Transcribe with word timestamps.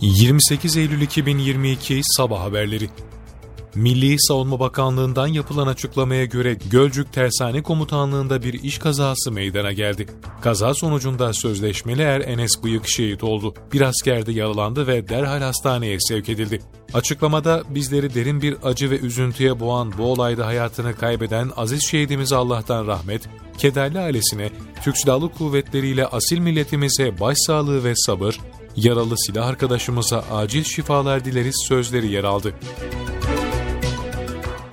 28 0.00 0.76
Eylül 0.76 1.00
2022 1.00 2.00
Sabah 2.04 2.40
Haberleri 2.40 2.88
Milli 3.74 4.16
Savunma 4.18 4.60
Bakanlığı'ndan 4.60 5.26
yapılan 5.26 5.66
açıklamaya 5.66 6.24
göre 6.24 6.56
Gölcük 6.70 7.12
Tersane 7.12 7.62
Komutanlığı'nda 7.62 8.42
bir 8.42 8.54
iş 8.62 8.78
kazası 8.78 9.32
meydana 9.32 9.72
geldi. 9.72 10.06
Kaza 10.40 10.74
sonucunda 10.74 11.32
sözleşmeli 11.32 12.02
er 12.02 12.20
Enes 12.20 12.62
Bıyık 12.64 12.88
şehit 12.88 13.24
oldu. 13.24 13.54
Bir 13.72 13.80
asker 13.80 14.26
de 14.26 14.32
yaralandı 14.32 14.86
ve 14.86 15.08
derhal 15.08 15.40
hastaneye 15.40 15.96
sevk 16.00 16.28
edildi. 16.28 16.60
Açıklamada 16.94 17.62
bizleri 17.68 18.14
derin 18.14 18.42
bir 18.42 18.56
acı 18.62 18.90
ve 18.90 18.98
üzüntüye 18.98 19.60
boğan 19.60 19.92
bu 19.98 20.04
olayda 20.04 20.46
hayatını 20.46 20.96
kaybeden 20.96 21.50
aziz 21.56 21.82
şehidimize 21.90 22.36
Allah'tan 22.36 22.86
rahmet, 22.86 23.28
kederli 23.58 23.98
ailesine, 23.98 24.50
Türk 24.84 24.98
Silahlı 24.98 25.28
Kuvvetleri 25.28 25.88
ile 25.88 26.06
asil 26.06 26.38
milletimize 26.38 27.20
başsağlığı 27.20 27.84
ve 27.84 27.92
sabır, 27.96 28.38
yaralı 28.76 29.18
silah 29.18 29.46
arkadaşımıza 29.46 30.24
acil 30.32 30.64
şifalar 30.64 31.24
dileriz 31.24 31.64
sözleri 31.68 32.06
yer 32.06 32.24
aldı. 32.24 32.54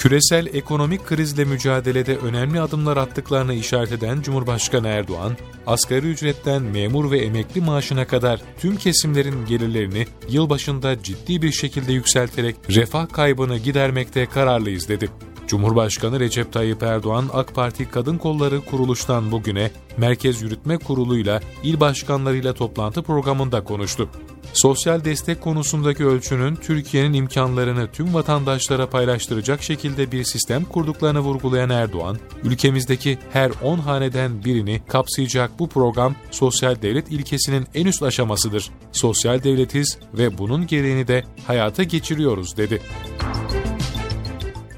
Küresel 0.00 0.46
ekonomik 0.46 1.06
krizle 1.06 1.44
mücadelede 1.44 2.16
önemli 2.16 2.60
adımlar 2.60 2.96
attıklarını 2.96 3.54
işaret 3.54 3.92
eden 3.92 4.22
Cumhurbaşkanı 4.22 4.88
Erdoğan, 4.88 5.36
asgari 5.66 6.06
ücretten 6.06 6.62
memur 6.62 7.10
ve 7.10 7.18
emekli 7.18 7.60
maaşına 7.60 8.06
kadar 8.06 8.40
tüm 8.60 8.76
kesimlerin 8.76 9.46
gelirlerini 9.46 10.06
yılbaşında 10.28 11.02
ciddi 11.02 11.42
bir 11.42 11.52
şekilde 11.52 11.92
yükselterek 11.92 12.56
refah 12.68 13.08
kaybını 13.12 13.58
gidermekte 13.58 14.26
kararlıyız 14.26 14.88
dedi. 14.88 15.10
Cumhurbaşkanı 15.50 16.20
Recep 16.20 16.52
Tayyip 16.52 16.82
Erdoğan 16.82 17.30
AK 17.32 17.54
Parti 17.54 17.88
Kadın 17.88 18.18
Kolları 18.18 18.60
kuruluştan 18.60 19.30
bugüne 19.30 19.70
Merkez 19.96 20.42
Yürütme 20.42 20.78
Kurulu'yla 20.78 21.40
il 21.62 21.80
başkanlarıyla 21.80 22.54
toplantı 22.54 23.02
programında 23.02 23.64
konuştu. 23.64 24.08
Sosyal 24.52 25.04
destek 25.04 25.40
konusundaki 25.40 26.06
ölçünün 26.06 26.56
Türkiye'nin 26.56 27.12
imkanlarını 27.12 27.88
tüm 27.92 28.14
vatandaşlara 28.14 28.90
paylaştıracak 28.90 29.62
şekilde 29.62 30.12
bir 30.12 30.24
sistem 30.24 30.64
kurduklarını 30.64 31.20
vurgulayan 31.20 31.70
Erdoğan, 31.70 32.18
ülkemizdeki 32.44 33.18
her 33.32 33.50
10 33.62 33.78
haneden 33.78 34.44
birini 34.44 34.80
kapsayacak 34.88 35.58
bu 35.58 35.68
program 35.68 36.14
sosyal 36.30 36.82
devlet 36.82 37.12
ilkesinin 37.12 37.66
en 37.74 37.86
üst 37.86 38.02
aşamasıdır. 38.02 38.70
Sosyal 38.92 39.42
devletiz 39.42 39.98
ve 40.14 40.38
bunun 40.38 40.66
gereğini 40.66 41.08
de 41.08 41.24
hayata 41.46 41.82
geçiriyoruz 41.82 42.56
dedi. 42.56 42.80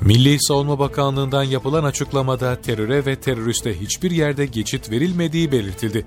Milli 0.05 0.37
Savunma 0.41 0.79
Bakanlığı'ndan 0.79 1.43
yapılan 1.43 1.85
açıklamada 1.85 2.61
teröre 2.61 3.07
ve 3.07 3.17
teröriste 3.17 3.81
hiçbir 3.81 4.11
yerde 4.11 4.47
geçit 4.47 4.91
verilmediği 4.91 5.53
belirtildi. 5.53 6.07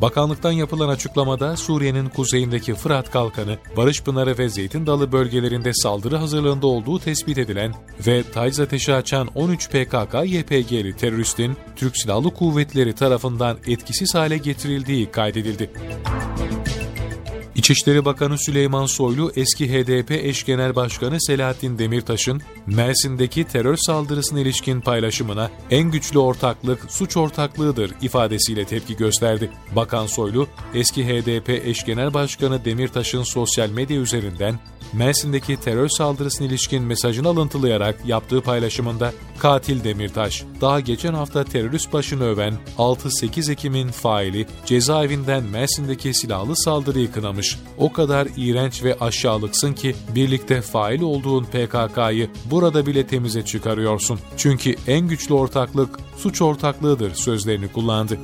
Bakanlıktan 0.00 0.52
yapılan 0.52 0.88
açıklamada 0.88 1.56
Suriye'nin 1.56 2.08
kuzeyindeki 2.08 2.74
Fırat 2.74 3.10
Kalkanı, 3.10 3.58
Barış 3.76 4.02
Pınarı 4.02 4.38
ve 4.38 4.48
Zeytin 4.48 4.86
Dalı 4.86 5.12
bölgelerinde 5.12 5.74
saldırı 5.74 6.16
hazırlığında 6.16 6.66
olduğu 6.66 6.98
tespit 6.98 7.38
edilen 7.38 7.74
ve 8.06 8.22
taciz 8.22 8.60
ateşi 8.60 8.94
açan 8.94 9.28
13 9.34 9.68
PKK-YPG'li 9.68 10.96
teröristin 10.96 11.56
Türk 11.76 11.96
Silahlı 11.96 12.34
Kuvvetleri 12.34 12.94
tarafından 12.94 13.58
etkisiz 13.66 14.14
hale 14.14 14.38
getirildiği 14.38 15.10
kaydedildi. 15.10 15.70
İçişleri 17.56 18.04
Bakanı 18.04 18.38
Süleyman 18.38 18.86
Soylu, 18.86 19.32
eski 19.36 19.72
HDP 19.72 20.10
eş 20.10 20.44
genel 20.44 20.76
başkanı 20.76 21.16
Selahattin 21.20 21.78
Demirtaş'ın 21.78 22.42
Mersin'deki 22.66 23.44
terör 23.44 23.76
saldırısına 23.76 24.40
ilişkin 24.40 24.80
paylaşımına 24.80 25.50
en 25.70 25.90
güçlü 25.90 26.18
ortaklık 26.18 26.92
suç 26.92 27.16
ortaklığıdır 27.16 27.92
ifadesiyle 28.02 28.64
tepki 28.64 28.96
gösterdi. 28.96 29.50
Bakan 29.76 30.06
Soylu, 30.06 30.48
eski 30.74 31.06
HDP 31.06 31.48
eş 31.48 31.84
genel 31.84 32.14
başkanı 32.14 32.64
Demirtaş'ın 32.64 33.22
sosyal 33.22 33.70
medya 33.70 34.00
üzerinden 34.00 34.58
Mersin'deki 34.92 35.56
terör 35.56 35.88
saldırısına 35.88 36.46
ilişkin 36.46 36.82
mesajını 36.82 37.28
alıntılayarak 37.28 38.06
yaptığı 38.06 38.40
paylaşımında 38.40 39.12
katil 39.38 39.84
Demirtaş, 39.84 40.44
daha 40.60 40.80
geçen 40.80 41.14
hafta 41.14 41.44
terörist 41.44 41.92
başını 41.92 42.24
öven 42.24 42.54
6-8 42.78 43.52
Ekim'in 43.52 43.88
faili 43.88 44.46
cezaevinden 44.66 45.44
Mersin'deki 45.44 46.14
silahlı 46.14 46.56
saldırıyı 46.56 47.12
kınamış. 47.12 47.45
O 47.78 47.92
kadar 47.92 48.28
iğrenç 48.36 48.84
ve 48.84 48.96
aşağılıksın 49.00 49.72
ki 49.72 49.94
birlikte 50.14 50.62
fail 50.62 51.00
olduğun 51.00 51.44
PKK'yı 51.44 52.30
burada 52.50 52.86
bile 52.86 53.06
temize 53.06 53.44
çıkarıyorsun. 53.44 54.18
Çünkü 54.36 54.74
en 54.86 55.08
güçlü 55.08 55.34
ortaklık 55.34 55.98
suç 56.16 56.42
ortaklığıdır 56.42 57.14
sözlerini 57.14 57.68
kullandı. 57.68 58.18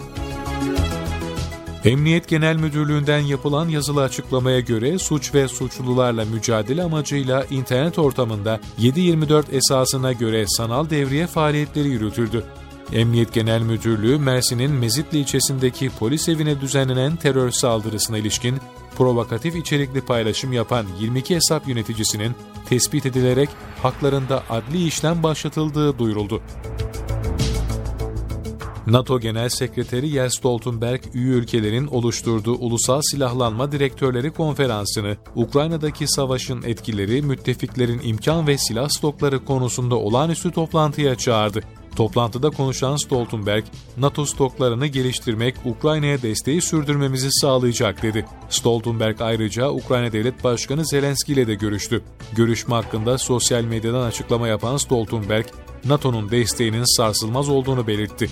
Emniyet 1.85 2.29
Genel 2.29 2.57
Müdürlüğü'nden 2.57 3.19
yapılan 3.19 3.69
yazılı 3.69 4.03
açıklamaya 4.03 4.61
göre 4.61 4.99
suç 4.99 5.35
ve 5.35 5.49
suçlularla 5.49 6.25
mücadele 6.25 6.83
amacıyla 6.83 7.45
internet 7.51 7.99
ortamında 7.99 8.61
7-24 8.81 9.45
esasına 9.53 10.13
göre 10.13 10.45
sanal 10.49 10.91
devriye 10.91 11.27
faaliyetleri 11.27 11.89
yürütüldü. 11.89 12.45
Emniyet 12.93 13.33
Genel 13.33 13.63
Müdürlüğü 13.63 14.19
Mersin'in 14.19 14.71
Mezitli 14.71 15.19
ilçesindeki 15.19 15.91
polis 15.99 16.29
evine 16.29 16.61
düzenlenen 16.61 17.17
terör 17.17 17.51
saldırısına 17.51 18.19
ilişkin 18.19 18.57
provokatif 18.97 19.57
içerikli 19.57 20.01
paylaşım 20.01 20.53
yapan 20.53 20.87
22 21.01 21.35
hesap 21.35 21.69
yöneticisinin 21.69 22.33
tespit 22.69 23.07
edilerek 23.07 23.49
haklarında 23.83 24.43
adli 24.51 24.87
işlem 24.87 25.23
başlatıldığı 25.23 25.99
duyuruldu. 25.99 26.43
NATO 28.87 29.21
Genel 29.21 29.49
Sekreteri 29.49 30.09
Jens 30.09 30.37
Stoltenberg, 30.39 31.01
üye 31.15 31.35
ülkelerin 31.35 31.87
oluşturduğu 31.87 32.55
Ulusal 32.55 33.01
Silahlanma 33.11 33.73
Direktörleri 33.73 34.31
Konferansı'nı, 34.31 35.17
Ukrayna'daki 35.35 36.09
savaşın 36.09 36.63
etkileri, 36.63 37.23
müttefiklerin 37.23 38.01
imkan 38.05 38.47
ve 38.47 38.59
silah 38.59 38.89
stokları 38.89 39.45
konusunda 39.45 39.97
olağanüstü 39.97 40.51
toplantıya 40.51 41.15
çağırdı. 41.15 41.63
Toplantıda 41.97 42.51
konuşan 42.51 42.97
Stoltenberg, 42.97 43.65
NATO 43.99 44.25
stoklarını 44.27 44.87
geliştirmek 44.87 45.55
Ukrayna'ya 45.65 46.23
desteği 46.23 46.63
sürdürmemizi 46.63 47.29
sağlayacak 47.31 48.03
dedi. 48.03 48.27
Stoltenberg 48.51 49.21
ayrıca 49.21 49.71
Ukrayna 49.71 50.13
Devlet 50.13 50.45
Başkanı 50.45 50.87
Zelenski 50.87 51.33
ile 51.33 51.47
de 51.47 51.55
görüştü. 51.55 52.03
Görüşme 52.33 52.75
hakkında 52.75 53.19
sosyal 53.19 53.65
medyadan 53.65 54.03
açıklama 54.03 54.49
yapan 54.49 54.77
Stoltenberg, 54.77 55.47
NATO'nun 55.85 56.31
desteğinin 56.31 56.97
sarsılmaz 56.97 57.49
olduğunu 57.49 57.87
belirtti. 57.87 58.31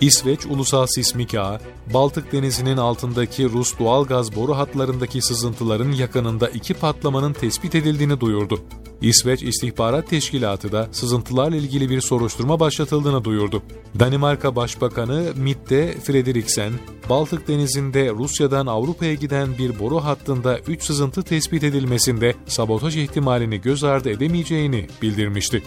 İsveç 0.00 0.46
Ulusal 0.46 0.86
Sismik 0.86 1.34
Ağı, 1.34 1.60
Baltık 1.94 2.32
Denizi'nin 2.32 2.76
altındaki 2.76 3.48
Rus 3.48 3.78
doğal 3.78 4.04
gaz 4.04 4.36
boru 4.36 4.56
hatlarındaki 4.56 5.22
sızıntıların 5.22 5.92
yakınında 5.92 6.48
iki 6.48 6.74
patlamanın 6.74 7.32
tespit 7.32 7.74
edildiğini 7.74 8.20
duyurdu. 8.20 8.60
İsveç 9.04 9.42
İstihbarat 9.42 10.08
Teşkilatı 10.08 10.72
da 10.72 10.88
sızıntılarla 10.92 11.56
ilgili 11.56 11.90
bir 11.90 12.00
soruşturma 12.00 12.60
başlatıldığını 12.60 13.24
duyurdu. 13.24 13.62
Danimarka 13.98 14.56
Başbakanı 14.56 15.32
Mitte 15.36 15.94
Frederiksen, 16.00 16.72
Baltık 17.08 17.48
Denizi'nde 17.48 18.10
Rusya'dan 18.10 18.66
Avrupa'ya 18.66 19.14
giden 19.14 19.58
bir 19.58 19.78
boru 19.78 20.04
hattında 20.04 20.58
3 20.58 20.82
sızıntı 20.82 21.22
tespit 21.22 21.64
edilmesinde 21.64 22.34
sabotaj 22.46 22.96
ihtimalini 22.96 23.60
göz 23.60 23.84
ardı 23.84 24.10
edemeyeceğini 24.10 24.86
bildirmişti. 25.02 25.62